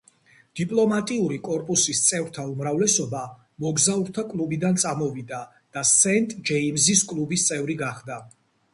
დიპლომატიური 0.59 1.37
კორპუსის 1.47 2.01
წევრთა 2.05 2.45
უმრავლესობა 2.55 3.21
მოგზაურთა 3.67 4.27
კლუბიდან 4.33 4.83
წამოვიდა 4.87 5.45
და 5.77 5.87
სენტ-ჯეიმზის 5.95 7.09
კლუბის 7.13 7.51
წევრი 7.53 7.83
გახდა. 7.89 8.25